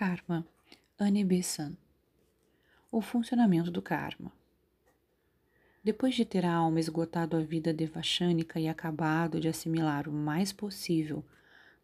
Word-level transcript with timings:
Karma, 0.00 0.46
Anne 0.98 1.22
Besant. 1.22 1.76
O 2.90 3.02
funcionamento 3.02 3.70
do 3.70 3.82
karma. 3.82 4.32
Depois 5.84 6.14
de 6.14 6.24
ter 6.24 6.46
a 6.46 6.54
alma 6.54 6.80
esgotado 6.80 7.36
a 7.36 7.40
vida 7.40 7.70
devachânica 7.70 8.58
e 8.58 8.66
acabado 8.66 9.38
de 9.38 9.46
assimilar 9.46 10.08
o 10.08 10.10
mais 10.10 10.54
possível 10.54 11.22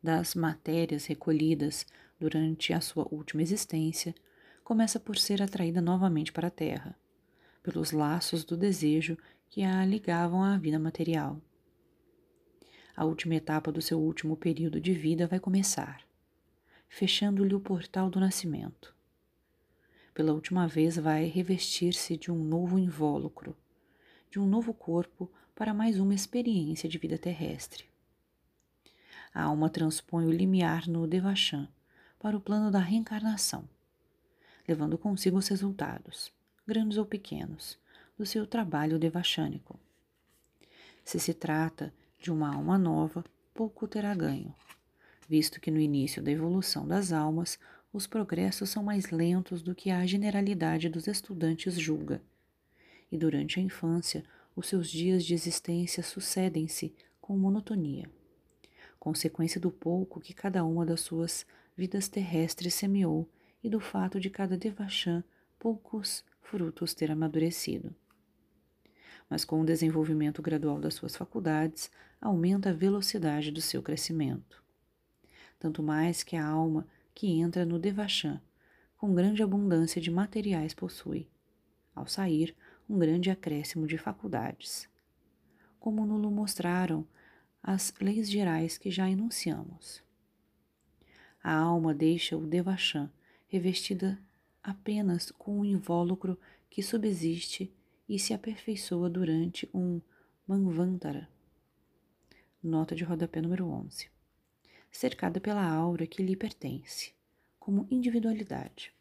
das 0.03 0.35
matérias 0.35 1.05
recolhidas 1.05 1.85
durante 2.19 2.73
a 2.73 2.81
sua 2.81 3.07
última 3.13 3.43
existência, 3.43 4.15
começa 4.65 4.99
por 4.99 5.19
ser 5.19 5.43
atraída 5.43 5.83
novamente 5.83 6.33
para 6.33 6.49
a 6.49 6.51
Terra, 6.51 6.97
pelos 7.63 7.93
laços 7.93 8.45
do 8.45 8.57
desejo 8.57 9.19
que 9.51 9.63
a 9.63 9.85
ligavam 9.85 10.43
à 10.43 10.57
vida 10.57 10.79
material. 10.79 11.39
A 12.97 13.05
última 13.05 13.35
etapa 13.35 13.71
do 13.71 13.83
seu 13.83 14.01
último 14.01 14.39
período 14.39 14.81
de 14.81 14.95
vida 14.95 15.27
vai 15.27 15.39
começar, 15.39 16.06
fechando-lhe 16.89 17.55
o 17.55 17.61
portal 17.61 18.09
do 18.11 18.21
nascimento. 18.21 18.95
Pela 20.15 20.33
última 20.33 20.67
vez, 20.67 20.97
vai 20.97 21.27
revestir-se 21.27 22.17
de 22.17 22.33
um 22.33 22.43
novo 22.43 22.79
invólucro, 22.79 23.57
de 24.31 24.41
um 24.41 24.47
novo 24.47 24.73
corpo 24.73 25.31
para 25.55 25.75
mais 25.75 25.99
uma 25.99 26.15
experiência 26.15 26.89
de 26.89 26.99
vida 26.99 27.19
terrestre. 27.19 27.85
A 29.35 29.43
alma 29.43 29.69
transpõe 29.69 30.27
o 30.27 30.33
limiar 30.33 30.89
no 30.89 31.07
Devachan 31.07 31.69
para 32.19 32.37
o 32.37 32.41
plano 32.41 32.71
da 32.71 32.79
reencarnação, 32.79 33.69
levando 34.67 34.97
consigo 34.97 35.37
os 35.37 35.49
resultados, 35.49 36.33
grandes 36.67 36.97
ou 36.97 37.05
pequenos, 37.05 37.79
do 38.17 38.25
seu 38.25 38.47
trabalho 38.47 38.99
devachânico. 38.99 39.79
Se 41.05 41.21
se 41.21 41.35
trata 41.35 41.93
de 42.19 42.33
uma 42.33 42.55
alma 42.55 42.79
nova, 42.79 43.25
pouco 43.55 43.87
terá 43.87 44.15
ganho, 44.15 44.55
visto 45.29 45.61
que 45.61 45.71
no 45.71 45.79
início 45.81 46.23
da 46.23 46.31
evolução 46.31 46.87
das 46.87 47.13
almas 47.13 47.59
os 47.93 48.07
progressos 48.07 48.71
são 48.71 48.83
mais 48.83 49.11
lentos 49.11 49.63
do 49.63 49.75
que 49.75 49.91
a 49.91 50.05
generalidade 50.07 50.89
dos 50.89 51.07
estudantes 51.07 51.75
julga, 51.75 52.23
e 53.11 53.17
durante 53.17 53.59
a 53.59 53.63
infância 53.63 54.25
os 54.55 54.69
seus 54.69 54.91
dias 54.91 55.25
de 55.25 55.35
existência 55.35 56.03
sucedem-se 56.03 56.95
com 57.21 57.37
monotonia, 57.37 58.11
consequência 58.99 59.61
do 59.61 59.71
pouco 59.71 60.21
que 60.21 60.35
cada 60.35 60.65
uma 60.65 60.85
das 60.85 61.01
suas 61.01 61.47
vidas 61.77 62.09
terrestres 62.09 62.75
semeou 62.75 63.29
e 63.63 63.69
do 63.69 63.81
fato 63.81 64.21
de 64.21 64.31
cada 64.31 64.57
devachan 64.57 65.23
poucos 65.59 66.25
frutos 66.41 66.95
ter 66.95 67.11
amadurecido 67.11 67.95
mas 69.29 69.45
com 69.45 69.61
o 69.61 69.65
desenvolvimento 69.65 70.41
gradual 70.41 70.79
das 70.79 70.95
suas 70.95 71.17
faculdades, 71.17 71.91
aumenta 72.21 72.71
a 72.71 72.73
velocidade 72.73 73.51
do 73.51 73.61
seu 73.61 73.83
crescimento. 73.83 74.63
Tanto 75.59 75.83
mais 75.83 76.23
que 76.23 76.37
a 76.37 76.47
alma 76.47 76.87
que 77.15 77.29
entra 77.29 77.65
no 77.65 77.79
Devachan, 77.79 78.41
com 78.97 79.15
grande 79.15 79.43
abundância 79.43 80.01
de 80.01 80.11
materiais 80.11 80.75
possui, 80.75 81.29
ao 81.95 82.07
sair, 82.07 82.55
um 82.89 82.99
grande 82.99 83.31
acréscimo 83.31 83.87
de 83.87 83.99
faculdades. 83.99 84.89
Como 85.79 86.07
nos 86.07 86.33
mostraram 86.33 87.07
as 87.63 87.93
leis 88.01 88.31
gerais 88.31 88.79
que 88.79 88.91
já 88.91 89.11
enunciamos. 89.11 90.03
A 91.43 91.53
alma 91.53 91.95
deixa 91.95 92.37
o 92.37 92.47
Devachan 92.47 93.11
revestida 93.49 94.19
apenas 94.63 95.31
com 95.31 95.61
o 95.61 95.65
invólucro 95.65 96.39
que 96.69 96.83
subsiste 96.83 97.73
e 98.09 98.19
se 98.19 98.35
aperfeiçoa 98.35 99.09
durante 99.09 99.69
um 99.73 100.01
Manvantara. 100.47 101.29
Nota 102.63 102.95
de 102.95 103.05
rodapé 103.05 103.41
número 103.41 103.67
11. 103.67 104.16
Cercada 104.97 105.39
pela 105.39 105.63
aura 105.63 106.07
que 106.07 106.23
lhe 106.23 106.35
pertence, 106.35 107.13
como 107.61 107.87
individualidade. 107.91 108.95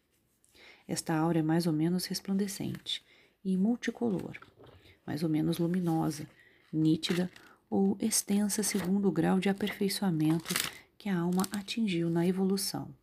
Esta 0.86 1.16
aura 1.16 1.38
é 1.38 1.42
mais 1.42 1.66
ou 1.66 1.72
menos 1.72 2.04
resplandecente 2.04 3.02
e 3.42 3.56
multicolor, 3.56 4.36
mais 5.06 5.22
ou 5.22 5.30
menos 5.30 5.56
luminosa, 5.56 6.28
nítida 6.70 7.30
ou 7.70 7.96
extensa 7.98 8.62
segundo 8.62 9.08
o 9.08 9.10
grau 9.10 9.40
de 9.40 9.48
aperfeiçoamento 9.48 10.52
que 10.98 11.08
a 11.08 11.18
alma 11.18 11.44
atingiu 11.50 12.10
na 12.10 12.26
evolução. 12.26 12.94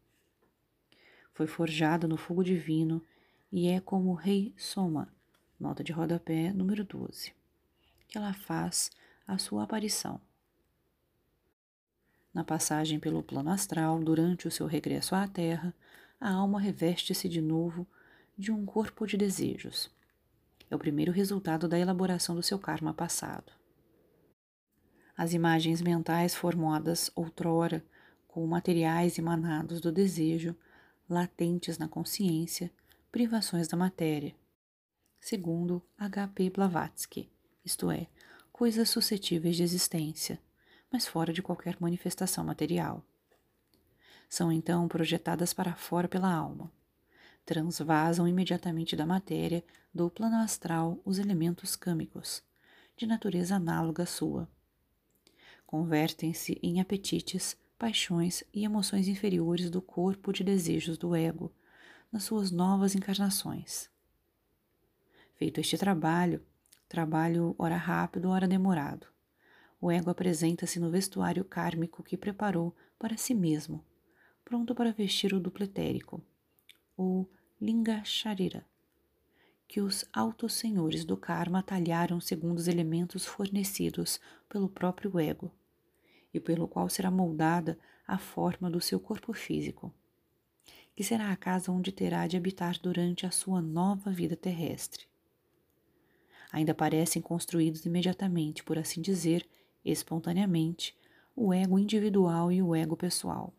Foi 1.33 1.47
forjada 1.47 2.07
no 2.07 2.15
fogo 2.15 2.43
divino 2.43 3.03
e 3.51 3.69
é 3.69 3.79
como 3.79 4.11
o 4.11 4.13
rei 4.13 4.53
Soma, 4.55 5.11
nota 5.59 5.83
de 5.83 5.91
rodapé 5.91 6.53
número 6.53 6.83
12, 6.83 7.33
que 8.07 8.19
ela 8.19 8.33
faz 8.33 8.91
a 9.25 9.39
sua 9.39 9.63
aparição. 9.63 10.21
Na 12.33 12.43
passagem 12.43 12.99
pelo 12.99 13.21
plano 13.21 13.51
astral, 13.51 13.99
durante 14.03 14.47
o 14.47 14.51
seu 14.51 14.65
regresso 14.65 15.13
à 15.13 15.27
Terra, 15.27 15.73
a 16.19 16.31
alma 16.31 16.59
reveste-se 16.59 17.29
de 17.29 17.41
novo 17.41 17.85
de 18.37 18.51
um 18.51 18.65
corpo 18.65 19.05
de 19.05 19.15
desejos. 19.15 19.91
É 20.69 20.75
o 20.75 20.79
primeiro 20.79 21.11
resultado 21.11 21.67
da 21.67 21.77
elaboração 21.77 22.35
do 22.35 22.41
seu 22.41 22.57
karma 22.57 22.93
passado. 22.93 23.51
As 25.15 25.33
imagens 25.33 25.81
mentais 25.81 26.33
formadas 26.33 27.11
outrora 27.15 27.85
com 28.27 28.47
materiais 28.47 29.19
emanados 29.19 29.79
do 29.79 29.91
desejo, 29.91 30.55
latentes 31.07 31.77
na 31.77 31.87
consciência, 31.87 32.71
privações 33.11 33.67
da 33.67 33.77
matéria, 33.77 34.33
segundo 35.19 35.83
H.P. 35.95 36.49
Blavatsky, 36.49 37.29
isto 37.63 37.91
é, 37.91 38.07
coisas 38.51 38.89
suscetíveis 38.89 39.55
de 39.55 39.61
existência, 39.61 40.39
mas 40.93 41.07
fora 41.07 41.33
de 41.33 41.41
qualquer 41.41 41.75
manifestação 41.79 42.43
material. 42.43 43.03
São 44.29 44.51
então 44.51 44.87
projetadas 44.87 45.51
para 45.51 45.73
fora 45.73 46.07
pela 46.07 46.31
alma. 46.31 46.71
Transvasam 47.43 48.27
imediatamente 48.27 48.95
da 48.95 49.03
matéria 49.03 49.63
do 49.91 50.07
plano 50.11 50.35
astral 50.35 50.99
os 51.03 51.17
elementos 51.17 51.75
câmicos, 51.75 52.43
de 52.95 53.07
natureza 53.07 53.55
análoga 53.55 54.03
à 54.03 54.05
sua. 54.05 54.47
Convertem-se 55.65 56.59
em 56.61 56.79
apetites, 56.79 57.57
paixões 57.75 58.43
e 58.53 58.63
emoções 58.63 59.07
inferiores 59.07 59.71
do 59.71 59.81
corpo 59.81 60.31
de 60.31 60.43
desejos 60.43 60.95
do 60.95 61.15
ego, 61.15 61.51
nas 62.11 62.23
suas 62.23 62.51
novas 62.51 62.93
encarnações. 62.93 63.89
Feito 65.33 65.59
este 65.59 65.75
trabalho, 65.75 66.45
trabalho 66.87 67.55
ora 67.57 67.77
rápido, 67.77 68.29
ora 68.29 68.47
demorado, 68.47 69.12
o 69.83 69.91
ego 69.91 70.09
apresenta-se 70.09 70.79
no 70.79 70.89
vestuário 70.89 71.43
kármico 71.43 72.01
que 72.01 72.15
preparou 72.15 72.73
para 72.97 73.17
si 73.17 73.33
mesmo, 73.35 73.83
pronto 74.45 74.73
para 74.73 74.93
vestir 74.93 75.33
o 75.33 75.41
dupletérico, 75.41 76.23
ou 76.95 77.29
linga 77.59 78.01
sharira, 78.05 78.65
que 79.67 79.81
os 79.81 80.05
altos 80.13 80.53
senhores 80.53 81.03
do 81.03 81.17
karma 81.17 81.61
talharam 81.61 82.21
segundo 82.21 82.59
os 82.59 82.69
elementos 82.69 83.25
fornecidos 83.25 84.21
pelo 84.47 84.69
próprio 84.69 85.19
ego, 85.19 85.51
e 86.33 86.39
pelo 86.39 86.65
qual 86.65 86.87
será 86.87 87.11
moldada 87.11 87.77
a 88.07 88.17
forma 88.17 88.71
do 88.71 88.79
seu 88.79 89.01
corpo 89.01 89.33
físico, 89.33 89.93
que 90.95 91.03
será 91.03 91.29
a 91.29 91.35
casa 91.35 91.73
onde 91.73 91.91
terá 91.91 92.25
de 92.25 92.37
habitar 92.37 92.79
durante 92.81 93.25
a 93.25 93.31
sua 93.31 93.61
nova 93.61 94.11
vida 94.11 94.37
terrestre. 94.37 95.03
Ainda 96.53 96.73
parecem 96.73 97.21
construídos 97.21 97.85
imediatamente, 97.85 98.63
por 98.63 98.77
assim 98.77 99.01
dizer, 99.01 99.45
espontaneamente, 99.83 100.95
o 101.35 101.53
ego 101.53 101.79
individual 101.79 102.51
e 102.51 102.61
o 102.61 102.75
ego 102.75 102.95
pessoal. 102.95 103.53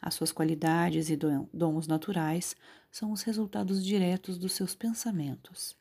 As 0.00 0.14
suas 0.14 0.32
qualidades 0.32 1.10
e 1.10 1.16
dons 1.16 1.86
naturais 1.86 2.56
são 2.90 3.12
os 3.12 3.22
resultados 3.22 3.84
diretos 3.84 4.38
dos 4.38 4.52
seus 4.52 4.74
pensamentos. 4.74 5.76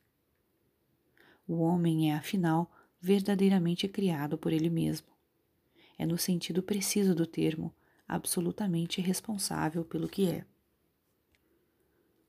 O 1.48 1.60
homem 1.60 2.12
é, 2.12 2.16
afinal, 2.16 2.70
verdadeiramente 3.02 3.88
criado 3.88 4.38
por 4.38 4.52
ele 4.52 4.70
mesmo. 4.70 5.08
É, 5.98 6.06
no 6.06 6.18
sentido 6.18 6.62
preciso 6.62 7.16
do 7.16 7.26
termo, 7.26 7.74
absolutamente 8.08 9.02
responsável 9.02 9.86
pelo 9.86 10.10
que 10.10 10.28
é. 10.28 10.46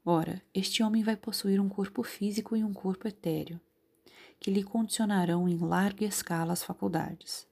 Ora, 0.05 0.43
este 0.55 0.82
homem 0.82 1.02
vai 1.02 1.16
possuir 1.16 1.61
um 1.61 1.69
corpo 1.69 2.02
físico 2.02 2.56
e 2.56 2.64
um 2.64 2.73
corpo 2.73 3.06
etéreo, 3.06 3.61
que 4.40 4.50
lhe 4.50 4.64
condicionarão 4.64 5.46
em 5.46 5.58
larga 5.58 6.04
escala 6.04 6.52
as 6.54 6.62
faculdades. 6.62 7.46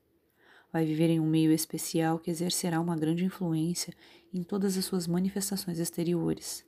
Vai 0.72 0.86
viver 0.86 1.10
em 1.10 1.20
um 1.20 1.26
meio 1.26 1.52
especial 1.52 2.18
que 2.18 2.30
exercerá 2.30 2.80
uma 2.80 2.96
grande 2.96 3.24
influência 3.24 3.94
em 4.32 4.42
todas 4.42 4.76
as 4.76 4.86
suas 4.86 5.06
manifestações 5.06 5.78
exteriores. 5.78 6.64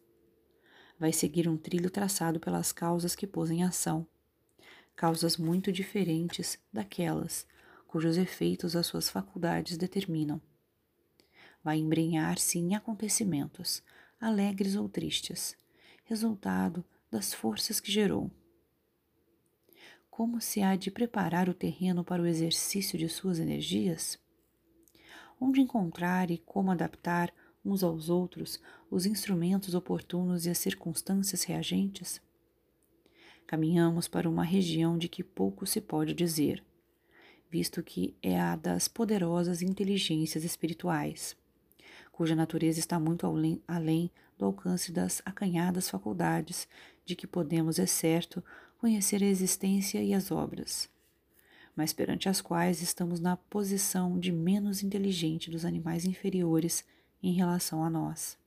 Vai 0.99 1.12
seguir 1.12 1.49
um 1.49 1.56
trilho 1.56 1.90
traçado 1.90 2.38
pelas 2.38 2.70
causas 2.70 3.14
que 3.17 3.26
pôs 3.26 3.50
em 3.50 3.62
ação, 3.62 4.06
causas 4.94 5.38
muito 5.38 5.72
diferentes 5.72 6.58
daquelas 6.70 7.46
cujos 7.90 8.17
efeitos 8.17 8.76
as 8.76 8.87
suas 8.87 9.11
faculdades 9.11 9.76
determinam. 9.76 10.40
Vai 11.64 11.78
embrenhar-se 11.78 12.56
em 12.56 12.76
acontecimentos, 12.76 13.82
alegres 14.20 14.76
ou 14.76 14.88
tristes, 14.88 15.56
resultado 16.05 16.84
das 17.11 17.34
forças 17.34 17.81
que 17.81 17.90
gerou. 17.90 18.31
Como 20.10 20.40
se 20.40 20.60
há 20.60 20.74
de 20.74 20.90
preparar 20.90 21.48
o 21.48 21.54
terreno 21.54 22.04
para 22.04 22.20
o 22.20 22.26
exercício 22.26 22.98
de 22.98 23.08
suas 23.08 23.38
energias? 23.38 24.18
Onde 25.40 25.60
encontrar 25.60 26.30
e 26.30 26.36
como 26.36 26.72
adaptar 26.72 27.32
uns 27.64 27.82
aos 27.82 28.10
outros 28.10 28.60
os 28.90 29.06
instrumentos 29.06 29.72
oportunos 29.72 30.44
e 30.44 30.50
as 30.50 30.58
circunstâncias 30.58 31.44
reagentes? 31.44 32.20
Caminhamos 33.46 34.08
para 34.08 34.28
uma 34.28 34.44
região 34.44 34.98
de 34.98 35.08
que 35.08 35.22
pouco 35.22 35.64
se 35.64 35.80
pode 35.80 36.12
dizer, 36.12 36.62
visto 37.48 37.82
que 37.82 38.14
é 38.20 38.38
a 38.38 38.56
das 38.56 38.88
poderosas 38.88 39.62
inteligências 39.62 40.44
espirituais, 40.44 41.36
cuja 42.12 42.34
natureza 42.34 42.80
está 42.80 42.98
muito 42.98 43.26
além 43.66 44.10
do 44.36 44.44
alcance 44.44 44.92
das 44.92 45.22
acanhadas 45.24 45.88
faculdades 45.88 46.68
de 47.04 47.16
que 47.16 47.26
podemos, 47.26 47.78
é 47.78 47.86
certo, 47.86 48.42
conhecer 48.81 49.23
a 49.23 49.27
existência 49.27 50.03
e 50.03 50.15
as 50.15 50.31
obras, 50.31 50.88
mas 51.77 51.93
perante 51.93 52.31
as 52.31 52.41
quais 52.41 52.81
estamos 52.81 53.21
na 53.21 53.37
posição 53.37 54.19
de 54.19 54.32
menos 54.32 54.82
inteligente 54.82 55.50
dos 55.50 55.67
animais 55.67 56.06
inferiores 56.06 56.82
em 57.23 57.35
relação 57.35 57.85
a 57.85 57.91
nós. 57.91 58.38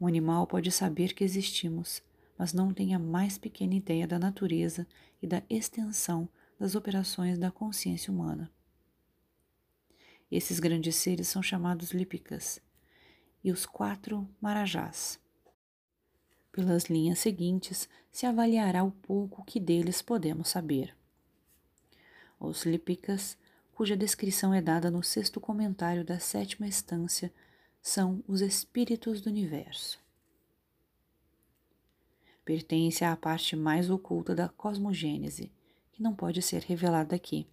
Um 0.00 0.06
animal 0.06 0.46
pode 0.46 0.72
saber 0.72 1.12
que 1.12 1.22
existimos, 1.22 2.02
mas 2.38 2.54
não 2.54 2.72
tem 2.72 2.94
a 2.94 2.98
mais 2.98 3.36
pequena 3.36 3.74
ideia 3.74 4.06
da 4.06 4.18
natureza 4.18 4.86
e 5.22 5.26
da 5.26 5.42
extensão 5.50 6.26
das 6.58 6.74
operações 6.74 7.38
da 7.38 7.50
consciência 7.50 8.10
humana. 8.10 8.50
Esses 10.30 10.58
grandes 10.58 10.96
seres 10.96 11.28
são 11.28 11.42
chamados 11.42 11.90
lípicas 11.90 12.62
e 13.44 13.52
os 13.52 13.66
quatro 13.66 14.26
marajás. 14.40 15.20
Pelas 16.52 16.84
linhas 16.84 17.18
seguintes 17.20 17.88
se 18.10 18.26
avaliará 18.26 18.82
o 18.82 18.90
pouco 18.90 19.44
que 19.44 19.60
deles 19.60 20.02
podemos 20.02 20.48
saber. 20.48 20.94
Os 22.38 22.64
lípicas, 22.64 23.36
cuja 23.72 23.96
descrição 23.96 24.52
é 24.52 24.60
dada 24.60 24.90
no 24.90 25.02
sexto 25.02 25.40
comentário 25.40 26.04
da 26.04 26.18
sétima 26.18 26.66
estância, 26.66 27.32
são 27.80 28.22
os 28.26 28.40
espíritos 28.40 29.20
do 29.20 29.30
universo. 29.30 30.00
Pertence 32.44 33.04
à 33.04 33.14
parte 33.16 33.54
mais 33.54 33.88
oculta 33.88 34.34
da 34.34 34.48
cosmogênese, 34.48 35.52
que 35.92 36.02
não 36.02 36.14
pode 36.14 36.42
ser 36.42 36.62
revelada 36.62 37.14
aqui. 37.14 37.46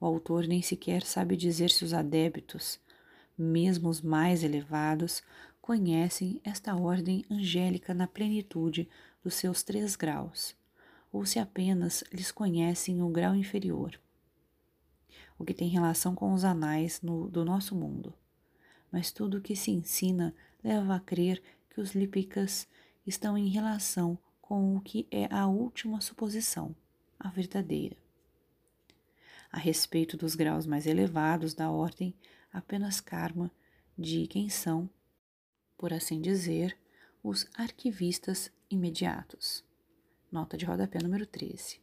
O 0.00 0.06
autor 0.06 0.46
nem 0.46 0.60
sequer 0.60 1.02
sabe 1.02 1.36
dizer 1.36 1.70
se 1.70 1.84
os 1.84 1.94
adébitos, 1.94 2.80
mesmo 3.38 3.88
os 3.88 4.00
mais 4.00 4.42
elevados, 4.42 5.22
conhecem 5.66 6.40
esta 6.44 6.76
ordem 6.76 7.24
angélica 7.28 7.92
na 7.92 8.06
plenitude 8.06 8.88
dos 9.20 9.34
seus 9.34 9.64
três 9.64 9.96
graus, 9.96 10.54
ou 11.12 11.26
se 11.26 11.40
apenas 11.40 12.04
lhes 12.12 12.30
conhecem 12.30 13.02
o 13.02 13.08
grau 13.08 13.34
inferior, 13.34 13.98
o 15.36 15.44
que 15.44 15.52
tem 15.52 15.68
relação 15.68 16.14
com 16.14 16.32
os 16.32 16.44
anais 16.44 17.02
no, 17.02 17.28
do 17.28 17.44
nosso 17.44 17.74
mundo. 17.74 18.14
Mas 18.92 19.10
tudo 19.10 19.38
o 19.38 19.40
que 19.40 19.56
se 19.56 19.72
ensina 19.72 20.32
leva 20.62 20.94
a 20.94 21.00
crer 21.00 21.42
que 21.68 21.80
os 21.80 21.96
lípicas 21.96 22.68
estão 23.04 23.36
em 23.36 23.48
relação 23.48 24.16
com 24.40 24.76
o 24.76 24.80
que 24.80 25.04
é 25.10 25.26
a 25.34 25.48
última 25.48 26.00
suposição, 26.00 26.76
a 27.18 27.28
verdadeira. 27.28 27.96
A 29.50 29.58
respeito 29.58 30.16
dos 30.16 30.36
graus 30.36 30.64
mais 30.64 30.86
elevados 30.86 31.54
da 31.54 31.72
ordem, 31.72 32.14
apenas 32.52 33.00
karma 33.00 33.50
de 33.98 34.28
quem 34.28 34.48
são 34.48 34.88
por 35.76 35.92
assim 35.92 36.20
dizer, 36.20 36.76
os 37.22 37.46
arquivistas 37.54 38.50
imediatos. 38.70 39.64
Nota 40.30 40.56
de 40.56 40.64
rodapé 40.64 40.98
número 41.02 41.26
13. 41.26 41.80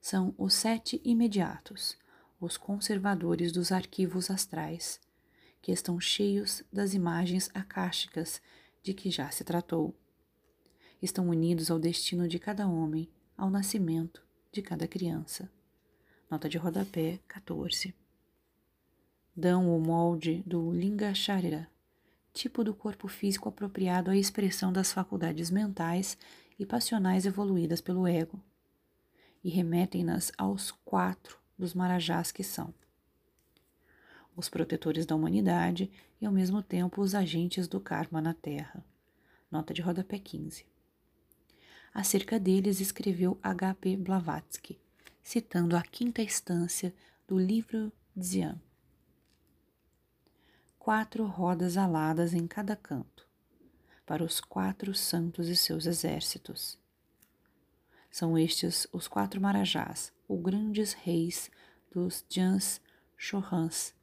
São 0.00 0.34
os 0.38 0.54
sete 0.54 1.00
imediatos, 1.04 1.98
os 2.40 2.56
conservadores 2.56 3.50
dos 3.50 3.72
arquivos 3.72 4.30
astrais, 4.30 5.00
que 5.60 5.72
estão 5.72 5.98
cheios 5.98 6.62
das 6.72 6.94
imagens 6.94 7.50
acásticas 7.54 8.40
de 8.82 8.94
que 8.94 9.10
já 9.10 9.30
se 9.30 9.42
tratou. 9.42 9.94
Estão 11.02 11.28
unidos 11.28 11.70
ao 11.70 11.78
destino 11.78 12.28
de 12.28 12.38
cada 12.38 12.68
homem, 12.68 13.08
ao 13.36 13.50
nascimento 13.50 14.24
de 14.52 14.62
cada 14.62 14.86
criança. 14.86 15.50
Nota 16.30 16.48
de 16.48 16.56
rodapé 16.56 17.20
14. 17.28 17.94
Dão 19.34 19.76
o 19.76 19.80
molde 19.80 20.42
do 20.46 20.72
Lingacharya 20.72 21.68
tipo 22.36 22.62
do 22.62 22.74
corpo 22.74 23.08
físico 23.08 23.48
apropriado 23.48 24.10
à 24.10 24.16
expressão 24.16 24.70
das 24.70 24.92
faculdades 24.92 25.50
mentais 25.50 26.18
e 26.58 26.66
passionais 26.66 27.24
evoluídas 27.24 27.80
pelo 27.80 28.06
ego, 28.06 28.38
e 29.42 29.48
remetem-nas 29.48 30.30
aos 30.36 30.70
quatro 30.70 31.38
dos 31.58 31.72
marajás 31.72 32.30
que 32.30 32.44
são 32.44 32.74
os 34.36 34.50
protetores 34.50 35.06
da 35.06 35.14
humanidade 35.14 35.90
e 36.20 36.26
ao 36.26 36.32
mesmo 36.32 36.62
tempo 36.62 37.00
os 37.00 37.14
agentes 37.14 37.66
do 37.66 37.80
karma 37.80 38.20
na 38.20 38.34
Terra. 38.34 38.84
Nota 39.50 39.72
de 39.72 39.80
rodapé 39.80 40.18
15. 40.18 40.66
Acerca 41.94 42.38
deles 42.38 42.78
escreveu 42.78 43.38
H.P. 43.42 43.96
Blavatsky, 43.96 44.78
citando 45.22 45.74
a 45.74 45.80
quinta 45.80 46.20
instância 46.20 46.94
do 47.26 47.38
livro 47.38 47.90
Dzian 48.14 48.60
quatro 50.86 51.26
rodas 51.26 51.76
aladas 51.76 52.32
em 52.32 52.46
cada 52.46 52.76
canto, 52.76 53.26
para 54.06 54.22
os 54.22 54.40
quatro 54.40 54.94
santos 54.94 55.48
e 55.48 55.56
seus 55.56 55.84
exércitos. 55.84 56.78
São 58.08 58.38
estes 58.38 58.86
os 58.92 59.08
quatro 59.08 59.40
marajás, 59.40 60.12
os 60.28 60.40
grandes 60.40 60.92
reis 60.92 61.50
dos 61.90 62.24
Jans 62.30 62.80
Chohans, 63.16 63.94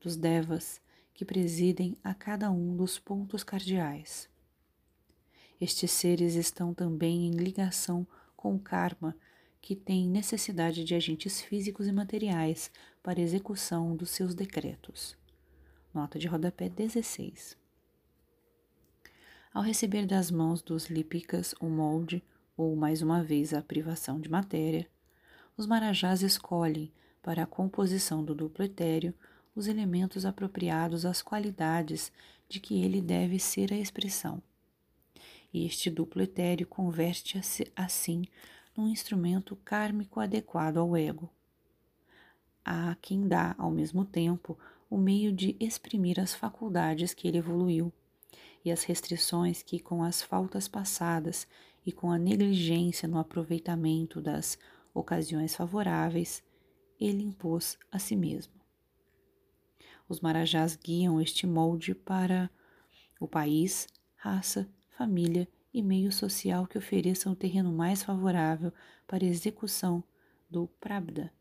dos 0.00 0.16
Devas, 0.16 0.80
que 1.12 1.24
presidem 1.24 1.96
a 2.04 2.14
cada 2.14 2.52
um 2.52 2.76
dos 2.76 3.00
pontos 3.00 3.42
cardeais. 3.42 4.28
Estes 5.60 5.90
seres 5.90 6.36
estão 6.36 6.72
também 6.72 7.26
em 7.26 7.32
ligação 7.32 8.06
com 8.36 8.54
o 8.54 8.60
karma, 8.60 9.16
que 9.60 9.74
tem 9.74 10.08
necessidade 10.08 10.84
de 10.84 10.94
agentes 10.94 11.40
físicos 11.42 11.88
e 11.88 11.92
materiais 11.92 12.70
para 13.02 13.20
execução 13.20 13.96
dos 13.96 14.10
seus 14.10 14.36
decretos. 14.36 15.18
Nota 15.92 16.18
de 16.18 16.28
rodapé 16.28 16.68
16. 16.68 17.56
Ao 19.54 19.62
receber 19.62 20.06
das 20.06 20.30
mãos 20.30 20.60
dos 20.60 20.88
lípicas 20.90 21.54
o 21.58 21.66
molde, 21.66 22.22
ou 22.56 22.76
mais 22.76 23.00
uma 23.00 23.24
vez 23.24 23.54
a 23.54 23.62
privação 23.62 24.20
de 24.20 24.30
matéria, 24.30 24.86
os 25.56 25.66
marajás 25.66 26.22
escolhem, 26.22 26.92
para 27.22 27.42
a 27.42 27.46
composição 27.46 28.22
do 28.22 28.34
duplo 28.34 28.64
etéreo, 28.64 29.14
os 29.56 29.66
elementos 29.66 30.26
apropriados 30.26 31.06
às 31.06 31.22
qualidades 31.22 32.12
de 32.48 32.60
que 32.60 32.82
ele 32.82 33.00
deve 33.00 33.38
ser 33.38 33.72
a 33.72 33.76
expressão. 33.76 34.42
E 35.52 35.64
este 35.64 35.90
duplo 35.90 36.20
etéreo 36.20 36.66
converte-se 36.66 37.72
assim 37.74 38.24
num 38.76 38.88
instrumento 38.88 39.56
kármico 39.64 40.20
adequado 40.20 40.76
ao 40.76 40.94
ego. 40.94 41.30
Há 42.62 42.94
quem 43.00 43.26
dá, 43.26 43.54
ao 43.58 43.70
mesmo 43.70 44.04
tempo, 44.04 44.58
o 44.90 44.96
meio 44.96 45.32
de 45.32 45.56
exprimir 45.60 46.18
as 46.18 46.34
faculdades 46.34 47.12
que 47.12 47.28
ele 47.28 47.38
evoluiu 47.38 47.92
e 48.64 48.70
as 48.70 48.84
restrições 48.84 49.62
que, 49.62 49.78
com 49.78 50.02
as 50.02 50.22
faltas 50.22 50.66
passadas 50.66 51.46
e 51.84 51.92
com 51.92 52.10
a 52.10 52.18
negligência 52.18 53.08
no 53.08 53.18
aproveitamento 53.18 54.20
das 54.20 54.58
ocasiões 54.92 55.54
favoráveis, 55.54 56.42
ele 57.00 57.22
impôs 57.22 57.78
a 57.90 57.98
si 57.98 58.16
mesmo. 58.16 58.52
Os 60.08 60.20
marajás 60.20 60.74
guiam 60.74 61.20
este 61.20 61.46
molde 61.46 61.94
para 61.94 62.50
o 63.20 63.28
país, 63.28 63.86
raça, 64.16 64.68
família 64.90 65.46
e 65.72 65.82
meio 65.82 66.10
social 66.10 66.66
que 66.66 66.78
ofereçam 66.78 67.32
o 67.32 67.36
terreno 67.36 67.70
mais 67.70 68.02
favorável 68.02 68.72
para 69.06 69.24
a 69.24 69.28
execução 69.28 70.02
do 70.50 70.66
Prabda, 70.80 71.32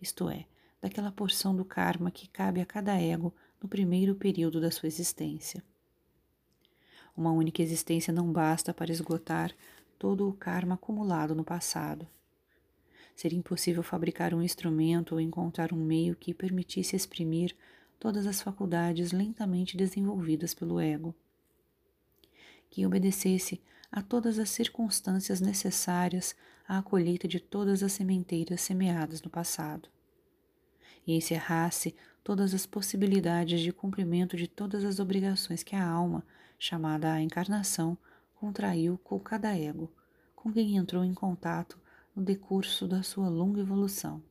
isto 0.00 0.28
é, 0.28 0.46
daquela 0.80 1.10
porção 1.10 1.54
do 1.54 1.64
karma 1.64 2.10
que 2.10 2.28
cabe 2.28 2.60
a 2.60 2.66
cada 2.66 3.00
ego 3.00 3.34
no 3.62 3.68
primeiro 3.68 4.14
período 4.14 4.60
da 4.60 4.70
sua 4.70 4.86
existência. 4.86 5.62
Uma 7.16 7.32
única 7.32 7.62
existência 7.62 8.12
não 8.12 8.30
basta 8.30 8.74
para 8.74 8.92
esgotar 8.92 9.52
todo 9.98 10.28
o 10.28 10.34
karma 10.34 10.74
acumulado 10.74 11.34
no 11.34 11.44
passado. 11.44 12.06
Seria 13.14 13.38
impossível 13.38 13.82
fabricar 13.82 14.34
um 14.34 14.42
instrumento 14.42 15.12
ou 15.12 15.20
encontrar 15.20 15.72
um 15.72 15.82
meio 15.82 16.14
que 16.14 16.34
permitisse 16.34 16.94
exprimir 16.94 17.56
todas 17.98 18.26
as 18.26 18.42
faculdades 18.42 19.12
lentamente 19.12 19.76
desenvolvidas 19.76 20.52
pelo 20.52 20.78
ego. 20.78 21.14
Que 22.68 22.84
obedecesse 22.84 23.62
a 23.90 24.02
todas 24.02 24.38
as 24.38 24.50
circunstâncias 24.50 25.40
necessárias 25.40 26.36
à 26.68 26.82
colheita 26.82 27.26
de 27.26 27.40
todas 27.40 27.82
as 27.82 27.92
sementeiras 27.92 28.60
semeadas 28.60 29.22
no 29.22 29.30
passado 29.30 29.88
e 31.06 31.14
encerrasse 31.14 31.94
todas 32.24 32.52
as 32.52 32.66
possibilidades 32.66 33.60
de 33.60 33.72
cumprimento 33.72 34.36
de 34.36 34.48
todas 34.48 34.84
as 34.84 34.98
obrigações 34.98 35.62
que 35.62 35.76
a 35.76 35.86
alma, 35.86 36.24
chamada 36.58 37.12
a 37.12 37.22
encarnação, 37.22 37.96
contraiu 38.34 38.98
com 38.98 39.18
cada 39.20 39.56
ego, 39.56 39.92
com 40.34 40.52
quem 40.52 40.76
entrou 40.76 41.04
em 41.04 41.14
contato 41.14 41.78
no 42.14 42.22
decurso 42.22 42.88
da 42.88 43.02
sua 43.02 43.28
longa 43.28 43.60
evolução. 43.60 44.22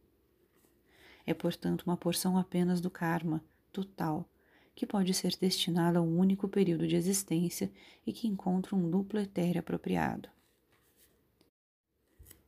É, 1.25 1.33
portanto, 1.33 1.83
uma 1.83 1.97
porção 1.97 2.37
apenas 2.37 2.81
do 2.81 2.89
karma, 2.89 3.43
total, 3.71 4.29
que 4.75 4.85
pode 4.85 5.13
ser 5.13 5.35
destinado 5.39 5.97
a 5.97 6.01
um 6.01 6.17
único 6.19 6.47
período 6.47 6.87
de 6.87 6.95
existência 6.95 7.71
e 8.05 8.11
que 8.11 8.27
encontra 8.27 8.75
um 8.75 8.89
duplo 8.89 9.19
etéreo 9.19 9.59
apropriado. 9.59 10.29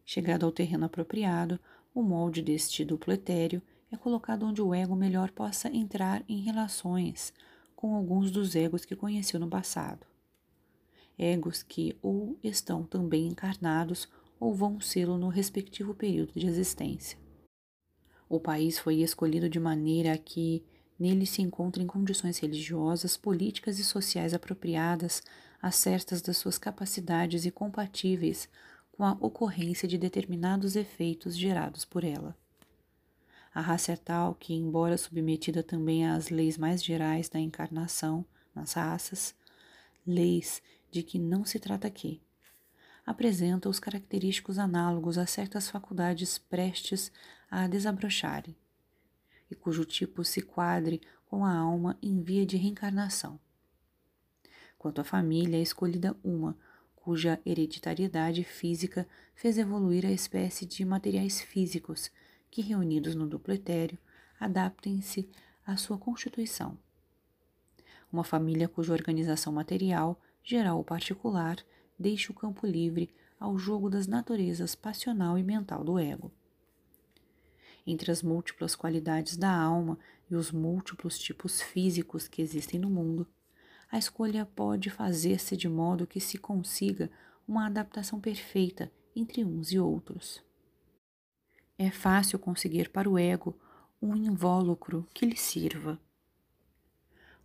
Chegado 0.05 0.45
ao 0.45 0.51
terreno 0.51 0.85
apropriado, 0.85 1.59
o 1.93 2.01
molde 2.01 2.41
deste 2.41 2.83
duplo 2.85 3.13
etéreo 3.13 3.61
é 3.91 3.97
colocado 3.97 4.45
onde 4.45 4.61
o 4.61 4.73
ego 4.73 4.95
melhor 4.95 5.31
possa 5.31 5.69
entrar 5.69 6.23
em 6.27 6.41
relações 6.41 7.33
com 7.75 7.95
alguns 7.95 8.31
dos 8.31 8.55
egos 8.55 8.83
que 8.85 8.95
conheceu 8.95 9.39
no 9.39 9.49
passado. 9.49 10.05
Egos 11.17 11.63
que 11.63 11.97
ou 12.01 12.37
estão 12.43 12.83
também 12.83 13.27
encarnados 13.27 14.07
ou 14.39 14.53
vão 14.53 14.79
sê-lo 14.79 15.17
no 15.17 15.29
respectivo 15.29 15.93
período 15.93 16.33
de 16.39 16.47
existência. 16.47 17.17
O 18.29 18.39
país 18.39 18.77
foi 18.77 18.95
escolhido 18.95 19.49
de 19.49 19.59
maneira 19.59 20.13
a 20.13 20.17
que 20.17 20.63
nele 20.99 21.25
se 21.25 21.41
encontrem 21.41 21.87
condições 21.87 22.39
religiosas, 22.39 23.15
políticas 23.15 23.79
e 23.79 23.83
sociais 23.83 24.33
apropriadas 24.33 25.23
a 25.61 25.71
certas 25.71 26.21
das 26.21 26.37
suas 26.37 26.57
capacidades 26.57 27.45
e 27.45 27.51
compatíveis 27.51 28.49
com 28.91 29.03
a 29.03 29.13
ocorrência 29.21 29.87
de 29.87 29.97
determinados 29.97 30.75
efeitos 30.75 31.37
gerados 31.37 31.85
por 31.85 32.03
ela. 32.03 32.35
A 33.57 33.61
raça 33.61 33.93
é 33.93 33.95
tal 33.95 34.35
que, 34.35 34.53
embora 34.53 34.99
submetida 34.99 35.63
também 35.63 36.07
às 36.07 36.29
leis 36.29 36.59
mais 36.59 36.83
gerais 36.83 37.27
da 37.27 37.39
encarnação 37.39 38.23
nas 38.53 38.73
raças, 38.73 39.33
leis 40.05 40.61
de 40.91 41.01
que 41.01 41.17
não 41.17 41.43
se 41.43 41.57
trata 41.57 41.87
aqui, 41.87 42.21
apresenta 43.03 43.67
os 43.67 43.79
característicos 43.79 44.59
análogos 44.59 45.17
a 45.17 45.25
certas 45.25 45.71
faculdades 45.71 46.37
prestes 46.37 47.11
a 47.49 47.65
desabrocharem, 47.65 48.55
e 49.49 49.55
cujo 49.55 49.85
tipo 49.85 50.23
se 50.23 50.43
quadre 50.43 51.01
com 51.25 51.43
a 51.43 51.51
alma 51.51 51.97
em 51.99 52.21
via 52.21 52.45
de 52.45 52.57
reencarnação. 52.57 53.39
Quanto 54.77 55.01
à 55.01 55.03
família, 55.03 55.57
é 55.57 55.61
escolhida 55.63 56.15
uma, 56.23 56.55
cuja 56.95 57.41
hereditariedade 57.43 58.43
física 58.43 59.07
fez 59.33 59.57
evoluir 59.57 60.05
a 60.05 60.11
espécie 60.11 60.63
de 60.63 60.85
materiais 60.85 61.41
físicos 61.41 62.11
que, 62.49 62.61
reunidos 62.61 63.15
no 63.15 63.27
duplo 63.27 63.53
etéreo, 63.53 63.97
adaptem-se 64.39 65.29
à 65.65 65.75
sua 65.77 65.97
constituição. 65.97 66.77
Uma 68.11 68.23
família 68.23 68.67
cuja 68.67 68.93
organização 68.93 69.51
material, 69.51 70.19
geral 70.43 70.77
ou 70.77 70.83
particular, 70.83 71.57
deixe 71.99 72.31
o 72.31 72.35
campo 72.35 72.65
livre 72.65 73.13
ao 73.39 73.57
jogo 73.57 73.89
das 73.89 74.07
naturezas 74.07 74.75
passional 74.75 75.37
e 75.37 75.43
mental 75.43 75.83
do 75.83 75.99
ego. 75.99 76.31
Entre 77.85 78.11
as 78.11 78.21
múltiplas 78.23 78.75
qualidades 78.75 79.37
da 79.37 79.53
alma 79.53 79.97
e 80.29 80.35
os 80.35 80.51
múltiplos 80.51 81.17
tipos 81.17 81.61
físicos 81.61 82.27
que 82.27 82.41
existem 82.41 82.79
no 82.79 82.89
mundo, 82.89 83.27
a 83.89 83.97
escolha 83.97 84.45
pode 84.45 84.89
fazer-se 84.89 85.55
de 85.55 85.69
modo 85.69 86.07
que 86.07 86.19
se 86.19 86.37
consiga 86.37 87.09
uma 87.47 87.67
adaptação 87.67 88.19
perfeita 88.19 88.91
entre 89.15 89.45
uns 89.45 89.71
e 89.71 89.79
outros. 89.79 90.43
É 91.79 91.91
fácil 91.91 92.39
conseguir 92.39 92.89
para 92.89 93.09
o 93.09 93.19
ego 93.19 93.55
um 94.01 94.15
invólucro 94.15 95.07
que 95.13 95.25
lhe 95.25 95.37
sirva, 95.37 95.99